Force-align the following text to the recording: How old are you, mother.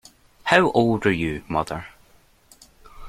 How 0.45 0.71
old 0.71 1.05
are 1.05 1.11
you, 1.11 1.43
mother. 1.47 1.85